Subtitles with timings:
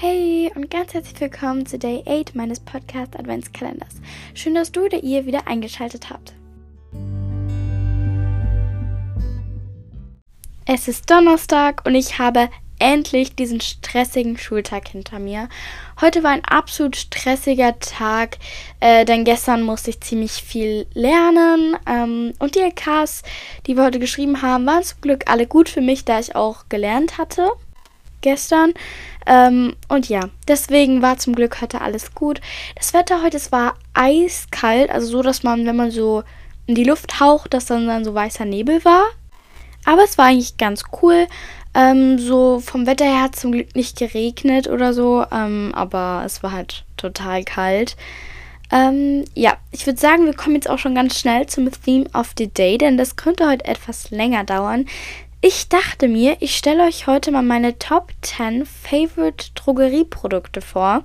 [0.00, 3.96] Hey und ganz herzlich willkommen zu Day 8 meines Podcast Adventskalenders.
[4.32, 6.34] Schön, dass du oder ihr wieder eingeschaltet habt.
[10.66, 12.48] Es ist Donnerstag und ich habe
[12.78, 15.48] endlich diesen stressigen Schultag hinter mir.
[16.00, 18.38] Heute war ein absolut stressiger Tag,
[18.78, 21.76] äh, denn gestern musste ich ziemlich viel lernen.
[21.88, 23.24] Ähm, und die LKs,
[23.66, 26.68] die wir heute geschrieben haben, waren zum Glück alle gut für mich, da ich auch
[26.68, 27.50] gelernt hatte
[28.20, 28.74] gestern.
[29.26, 32.40] Ähm, und ja, deswegen war zum Glück heute alles gut.
[32.76, 36.22] Das Wetter heute, es war eiskalt, also so, dass man, wenn man so
[36.66, 39.04] in die Luft haucht, dass dann, dann so weißer Nebel war.
[39.84, 41.26] Aber es war eigentlich ganz cool.
[41.74, 46.42] Ähm, so vom Wetter her hat zum Glück nicht geregnet oder so, ähm, aber es
[46.42, 47.96] war halt total kalt.
[48.70, 52.32] Ähm, ja, ich würde sagen, wir kommen jetzt auch schon ganz schnell zum Theme of
[52.36, 54.86] the Day, denn das könnte heute etwas länger dauern.
[55.40, 61.04] Ich dachte mir, ich stelle euch heute mal meine Top 10 Favorite Drogerieprodukte vor.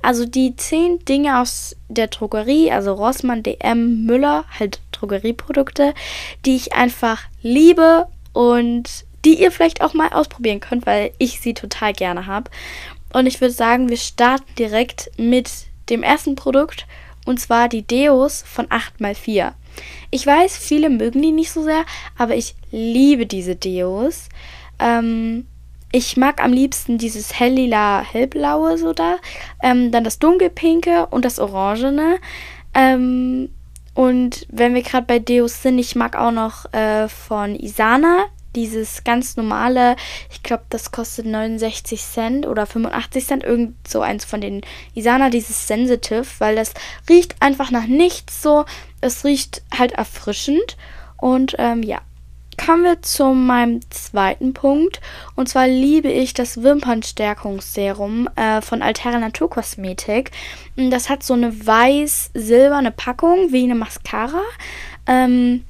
[0.00, 5.92] Also die 10 Dinge aus der Drogerie, also Rossmann, DM, Müller, halt Drogerieprodukte,
[6.46, 11.52] die ich einfach liebe und die ihr vielleicht auch mal ausprobieren könnt, weil ich sie
[11.52, 12.50] total gerne habe.
[13.12, 15.50] Und ich würde sagen, wir starten direkt mit
[15.90, 16.86] dem ersten Produkt
[17.26, 19.52] und zwar die Deos von 8x4.
[20.10, 21.84] Ich weiß, viele mögen die nicht so sehr,
[22.16, 24.28] aber ich liebe diese Deos.
[24.78, 25.46] Ähm,
[25.92, 29.16] ich mag am liebsten dieses helllila, hellblaue so da.
[29.62, 32.18] Ähm, dann das dunkelpinke und das orangene.
[32.74, 33.50] Ähm,
[33.94, 38.24] und wenn wir gerade bei Deos sind, ich mag auch noch äh, von Isana
[38.56, 39.96] dieses ganz normale,
[40.30, 44.62] ich glaube, das kostet 69 Cent oder 85 Cent, irgend so eins von den
[44.94, 46.74] Isana, dieses Sensitive, weil das
[47.08, 48.64] riecht einfach nach nichts so.
[49.00, 50.76] Es riecht halt erfrischend.
[51.16, 52.00] Und ähm, ja,
[52.56, 55.00] kommen wir zu meinem zweiten Punkt.
[55.36, 60.30] Und zwar liebe ich das Wimpernstärkungsserum äh, von Altera Naturkosmetik.
[60.76, 64.42] Das hat so eine weiß-silberne Packung, wie eine Mascara.
[65.06, 65.64] Ähm,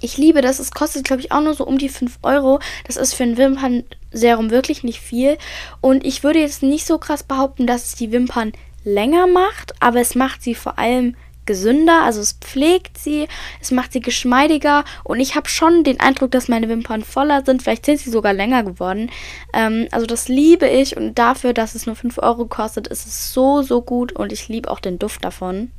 [0.00, 0.58] ich liebe das.
[0.58, 2.60] Es kostet, glaube ich, auch nur so um die 5 Euro.
[2.86, 5.38] Das ist für ein Wimpernserum wirklich nicht viel.
[5.80, 8.52] Und ich würde jetzt nicht so krass behaupten, dass es die Wimpern
[8.84, 11.14] länger macht, aber es macht sie vor allem
[11.48, 13.26] gesünder, also es pflegt sie,
[13.60, 17.62] es macht sie geschmeidiger und ich habe schon den Eindruck, dass meine Wimpern voller sind,
[17.62, 19.10] vielleicht sind sie sogar länger geworden.
[19.54, 23.32] Ähm, also das liebe ich und dafür, dass es nur 5 Euro kostet, ist es
[23.32, 25.72] so, so gut und ich liebe auch den Duft davon.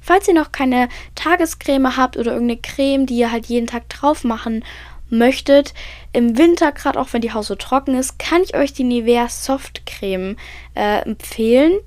[0.00, 4.24] Falls ihr noch keine Tagescreme habt oder irgendeine Creme, die ihr halt jeden Tag drauf
[4.24, 4.64] machen
[5.10, 5.74] möchtet,
[6.12, 9.28] im Winter, gerade auch wenn die Haut so trocken ist, kann ich euch die Nivea
[9.28, 10.36] Soft Creme
[10.74, 11.78] äh, empfehlen.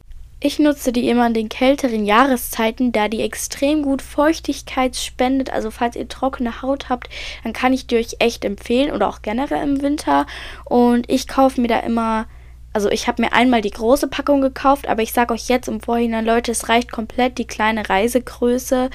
[0.43, 5.51] Ich nutze die immer in den kälteren Jahreszeiten, da die extrem gut Feuchtigkeit spendet.
[5.51, 7.09] Also falls ihr trockene Haut habt,
[7.43, 10.25] dann kann ich die euch echt empfehlen oder auch generell im Winter.
[10.65, 12.25] Und ich kaufe mir da immer
[12.73, 15.81] also ich habe mir einmal die große Packung gekauft, aber ich sage euch jetzt im
[15.81, 18.89] Vorhinein, Leute, es reicht komplett die kleine Reisegröße,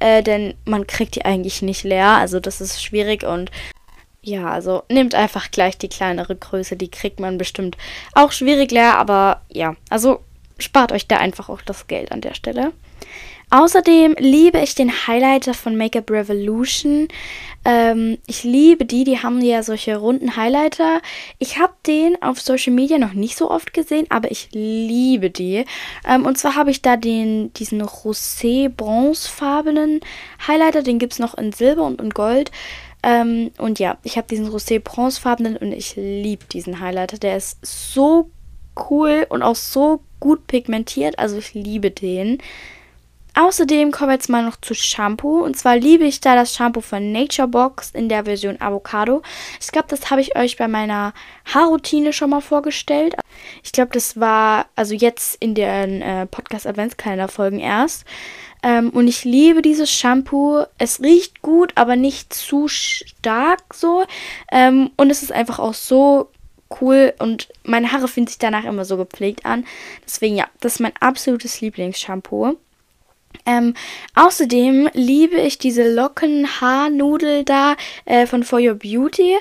[0.00, 2.08] äh, denn man kriegt die eigentlich nicht leer.
[2.08, 3.50] Also das ist schwierig und
[4.20, 7.76] ja, also nehmt einfach gleich die kleinere Größe, die kriegt man bestimmt
[8.14, 10.20] auch schwierig leer, aber ja, also
[10.58, 12.72] spart euch da einfach auch das Geld an der Stelle.
[13.52, 17.08] Außerdem liebe ich den Highlighter von Makeup Revolution.
[17.66, 21.02] Ähm, ich liebe die, die haben ja solche runden Highlighter.
[21.38, 25.66] Ich habe den auf Social Media noch nicht so oft gesehen, aber ich liebe die.
[26.08, 30.00] Ähm, und zwar habe ich da den, diesen rosé-bronzefarbenen
[30.48, 32.50] Highlighter, den gibt es noch in Silber und in Gold.
[33.02, 37.18] Ähm, und ja, ich habe diesen rosé-bronzefarbenen und ich liebe diesen Highlighter.
[37.18, 38.30] Der ist so
[38.88, 41.18] cool und auch so gut pigmentiert.
[41.18, 42.38] Also ich liebe den.
[43.34, 45.42] Außerdem kommen wir jetzt mal noch zu Shampoo.
[45.42, 49.22] Und zwar liebe ich da das Shampoo von Nature Box in der Version Avocado.
[49.60, 51.14] Ich glaube, das habe ich euch bei meiner
[51.46, 53.14] Haarroutine schon mal vorgestellt.
[53.62, 58.04] Ich glaube, das war also jetzt in den äh, Podcast Adventskalender Folgen erst.
[58.62, 60.64] Ähm, und ich liebe dieses Shampoo.
[60.78, 64.04] Es riecht gut, aber nicht zu stark so.
[64.50, 66.28] Ähm, und es ist einfach auch so
[66.80, 69.66] cool und meine Haare fühlen sich danach immer so gepflegt an.
[70.04, 72.56] Deswegen ja, das ist mein absolutes Lieblingsshampoo.
[73.46, 73.74] Ähm,
[74.14, 79.36] außerdem liebe ich diese Locken-Haarnudel da äh, von For Your Beauty.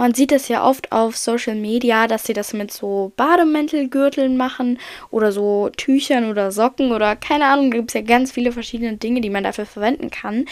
[0.00, 4.78] Man sieht es ja oft auf Social Media, dass sie das mit so Bademäntelgürteln machen
[5.10, 8.96] oder so Tüchern oder Socken oder keine Ahnung, da gibt es ja ganz viele verschiedene
[8.96, 10.46] Dinge, die man dafür verwenden kann.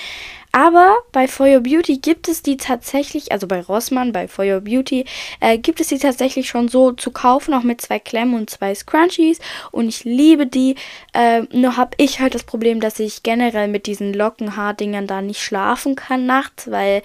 [0.53, 4.61] Aber bei For Your Beauty gibt es die tatsächlich, also bei Rossmann, bei For Your
[4.61, 5.07] Beauty,
[5.41, 8.75] äh, gibt es die tatsächlich schon so zu kaufen, auch mit zwei Klemmen und zwei
[8.75, 9.41] Scrunchies.
[9.71, 10.75] Und ich liebe die.
[11.15, 15.41] Äh, nur habe ich halt das Problem, dass ich generell mit diesen Lockenhaardingern da nicht
[15.41, 17.01] schlafen kann nachts, weil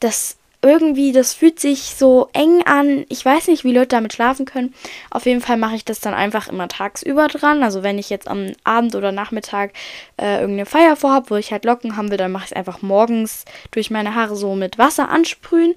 [0.00, 3.04] das irgendwie, das fühlt sich so eng an.
[3.08, 4.74] Ich weiß nicht, wie Leute damit schlafen können.
[5.10, 7.62] Auf jeden Fall mache ich das dann einfach immer tagsüber dran.
[7.62, 9.72] Also wenn ich jetzt am Abend oder Nachmittag
[10.16, 12.82] äh, irgendeine Feier vorhabe, wo ich halt Locken haben will, dann mache ich es einfach
[12.82, 15.74] morgens durch meine Haare so mit Wasser ansprühen.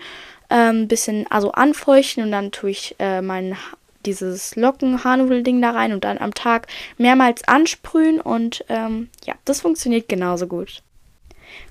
[0.49, 3.57] Ein ähm, bisschen also anfeuchten und dann tue ich äh, mein
[4.05, 6.67] dieses Locken-Haarnudel-Ding da rein und dann am Tag
[6.97, 10.81] mehrmals ansprühen und ähm, ja, das funktioniert genauso gut.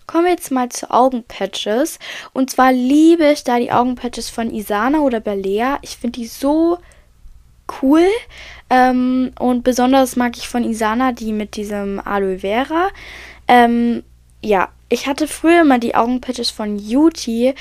[0.06, 1.98] Kommen wir jetzt mal zu Augenpatches.
[2.32, 5.78] Und zwar liebe ich da die Augenpatches von Isana oder Balea.
[5.82, 6.78] Ich finde die so
[7.82, 8.06] cool.
[8.70, 12.88] Ähm, und besonders mag ich von Isana die mit diesem Aloe Vera.
[13.48, 14.02] Ähm,
[14.46, 17.54] ja, ich hatte früher immer die Augenpatches von Yuti,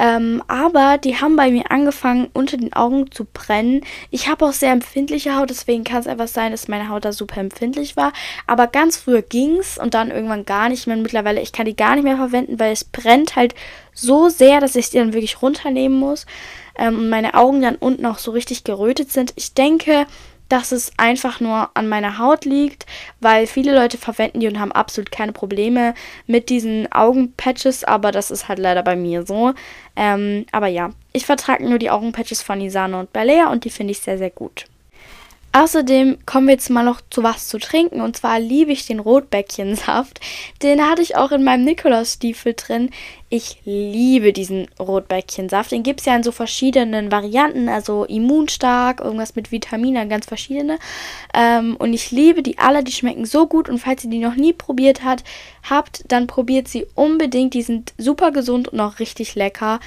[0.00, 3.82] ähm, aber die haben bei mir angefangen, unter den Augen zu brennen.
[4.10, 7.12] Ich habe auch sehr empfindliche Haut, deswegen kann es einfach sein, dass meine Haut da
[7.12, 8.12] super empfindlich war.
[8.48, 10.96] Aber ganz früher ging es und dann irgendwann gar nicht mehr.
[10.96, 13.54] Mittlerweile, ich kann die gar nicht mehr verwenden, weil es brennt halt
[13.94, 16.26] so sehr, dass ich die dann wirklich runternehmen muss.
[16.76, 19.32] Ähm, und meine Augen dann unten auch so richtig gerötet sind.
[19.36, 20.06] Ich denke,
[20.52, 22.84] dass es einfach nur an meiner Haut liegt,
[23.20, 25.94] weil viele Leute verwenden die und haben absolut keine Probleme
[26.26, 29.54] mit diesen Augenpatches, aber das ist halt leider bei mir so.
[29.96, 33.92] Ähm, aber ja, ich vertrage nur die Augenpatches von Isana und Balea und die finde
[33.92, 34.66] ich sehr, sehr gut.
[35.54, 38.00] Außerdem kommen wir jetzt mal noch zu was zu trinken.
[38.00, 40.18] Und zwar liebe ich den Rotbäckchensaft.
[40.62, 42.90] Den hatte ich auch in meinem Nikolausstiefel drin.
[43.28, 45.70] Ich liebe diesen Rotbäckchensaft.
[45.70, 47.68] Den gibt es ja in so verschiedenen Varianten.
[47.68, 50.78] Also immunstark, irgendwas mit Vitaminen, ganz verschiedene.
[51.34, 52.82] Ähm, und ich liebe die alle.
[52.82, 53.68] Die schmecken so gut.
[53.68, 55.22] Und falls ihr die noch nie probiert hat,
[55.68, 57.52] habt, dann probiert sie unbedingt.
[57.52, 59.80] Die sind super gesund und auch richtig lecker.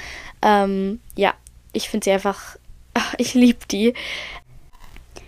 [0.43, 1.33] Ähm, ja,
[1.73, 2.57] ich finde sie einfach
[3.17, 3.93] ich liebe die.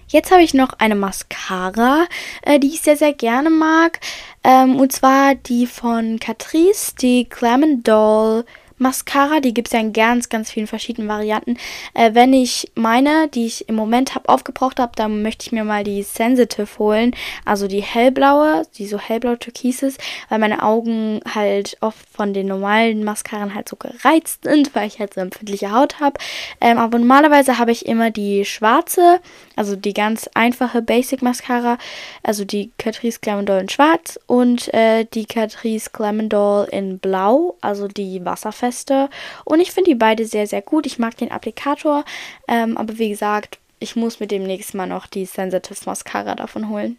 [0.07, 2.05] Jetzt habe ich noch eine Mascara,
[2.41, 3.99] äh, die ich sehr, sehr gerne mag.
[4.43, 8.45] Ähm, und zwar die von Catrice, die Glam Doll
[8.77, 9.39] Mascara.
[9.39, 11.57] Die gibt es ja in ganz, ganz vielen verschiedenen Varianten.
[11.93, 15.63] Äh, wenn ich meine, die ich im Moment habe, aufgebraucht habe, dann möchte ich mir
[15.63, 17.15] mal die Sensitive holen.
[17.45, 23.03] Also die hellblaue, die so hellblau-türkis ist, weil meine Augen halt oft von den normalen
[23.03, 26.19] Mascaren halt so gereizt sind, weil ich halt so empfindliche Haut habe.
[26.61, 29.19] Ähm, aber normalerweise habe ich immer die schwarze,
[29.55, 31.77] also die ganz einfache Basic Mascara,
[32.21, 38.23] also die Catrice Glamendol in schwarz und äh, die Catrice Glamendol in blau, also die
[38.23, 39.09] wasserfeste feste.
[39.45, 40.85] Und ich finde die beide sehr, sehr gut.
[40.85, 42.03] Ich mag den Applikator.
[42.47, 46.97] Ähm, aber wie gesagt, ich muss mir demnächst mal noch die Sensitive Mascara davon holen.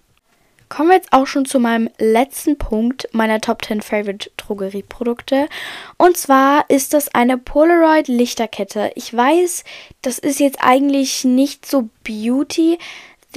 [0.68, 5.48] Kommen wir jetzt auch schon zu meinem letzten Punkt meiner Top 10 Favorite Drogerieprodukte.
[5.96, 8.92] Und zwar ist das eine Polaroid Lichterkette.
[8.94, 9.64] Ich weiß,
[10.02, 12.78] das ist jetzt eigentlich nicht so Beauty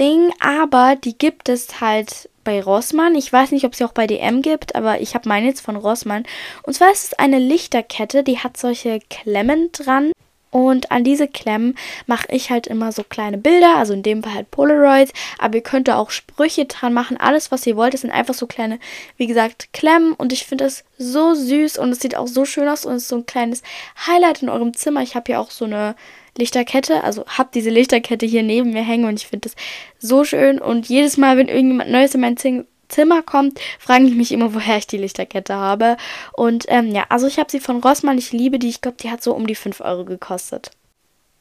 [0.02, 3.14] Thing, aber die gibt es halt bei Rossmann.
[3.14, 5.76] Ich weiß nicht, ob sie auch bei DM gibt, aber ich habe meine jetzt von
[5.76, 6.24] Rossmann.
[6.64, 10.10] Und zwar ist es eine Lichterkette, die hat solche Klemmen dran.
[10.50, 14.34] Und an diese Klemmen mache ich halt immer so kleine Bilder, also in dem Fall
[14.34, 15.12] halt Polaroids.
[15.38, 17.94] Aber ihr könnt da auch Sprüche dran machen, alles was ihr wollt.
[17.94, 18.80] Das sind einfach so kleine,
[19.16, 20.14] wie gesagt, Klemmen.
[20.14, 23.04] Und ich finde das so süß und es sieht auch so schön aus und es
[23.04, 23.62] ist so ein kleines
[24.04, 25.00] Highlight in eurem Zimmer.
[25.02, 25.94] Ich habe hier auch so eine
[26.36, 27.04] Lichterkette.
[27.04, 29.56] Also habe diese Lichterkette hier neben mir hängen und ich finde das
[29.98, 30.58] so schön.
[30.58, 34.78] Und jedes Mal, wenn irgendjemand Neues in mein Zimmer kommt, frage ich mich immer, woher
[34.78, 35.96] ich die Lichterkette habe.
[36.32, 38.18] Und ähm, ja, also ich habe sie von Rossmann.
[38.18, 38.68] Ich liebe die.
[38.68, 40.70] Ich glaube, die hat so um die 5 Euro gekostet.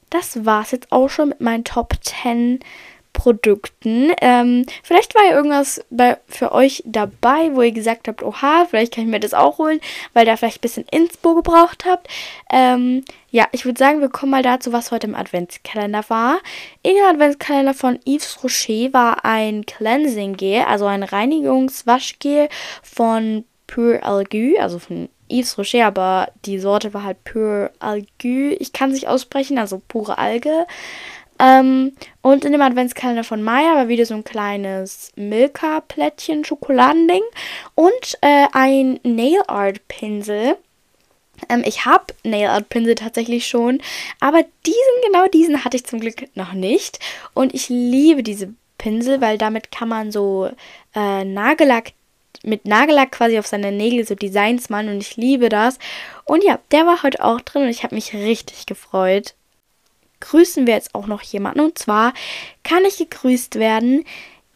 [0.09, 2.59] Das war es jetzt auch schon mit meinen Top 10
[3.13, 4.11] Produkten.
[4.21, 8.93] Ähm, vielleicht war ja irgendwas bei, für euch dabei, wo ihr gesagt habt, oha, vielleicht
[8.93, 9.79] kann ich mir das auch holen,
[10.13, 12.07] weil da vielleicht ein bisschen Inspo gebraucht habt.
[12.51, 16.39] Ähm, ja, ich würde sagen, wir kommen mal dazu, was heute im Adventskalender war.
[16.83, 22.49] In dem Adventskalender von Yves Rocher war ein Cleansing Gel, also ein Reinigungswaschgel
[22.83, 28.53] von Pure Algue, also von Yves Rocher, aber die Sorte war halt Pure Algue.
[28.55, 30.65] Ich kann es nicht aussprechen, also pure Alge.
[31.41, 37.23] Ähm, und in dem Adventskalender von Maya war wieder so ein kleines Milka-Plättchen, Schokoladending
[37.73, 40.55] und äh, ein Nail Art Pinsel.
[41.49, 43.81] Ähm, ich habe Nail Art Pinsel tatsächlich schon,
[44.19, 46.99] aber diesen, genau diesen hatte ich zum Glück noch nicht.
[47.33, 50.51] Und ich liebe diese Pinsel, weil damit kann man so
[50.95, 51.93] äh, Nagellack
[52.43, 55.77] mit Nagellack quasi auf seine Nägel so Designs machen und ich liebe das.
[56.25, 59.35] Und ja, der war heute auch drin und ich habe mich richtig gefreut
[60.21, 61.59] grüßen wir jetzt auch noch jemanden.
[61.59, 62.13] Und zwar
[62.63, 64.05] kann ich gegrüßt werden.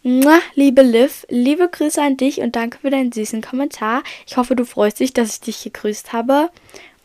[0.03, 4.03] liebe Liv, liebe Grüße an dich und danke für deinen süßen Kommentar.
[4.27, 6.49] Ich hoffe, du freust dich, dass ich dich gegrüßt habe.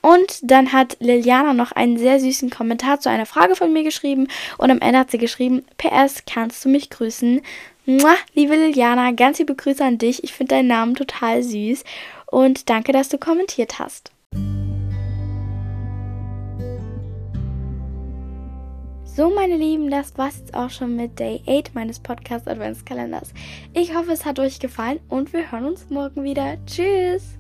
[0.03, 4.29] Und dann hat Liliana noch einen sehr süßen Kommentar zu einer Frage von mir geschrieben.
[4.57, 7.43] Und am Ende hat sie geschrieben, PS, kannst du mich grüßen?
[8.35, 10.23] liebe Liliana, ganz liebe Grüße an dich.
[10.23, 11.85] Ich finde deinen Namen total süß.
[12.27, 14.13] Und danke, dass du kommentiert hast.
[19.13, 23.35] So, meine Lieben, das war's jetzt auch schon mit Day 8 meines Podcast Adventskalenders.
[23.75, 26.57] Ich hoffe, es hat euch gefallen und wir hören uns morgen wieder.
[26.65, 27.40] Tschüss!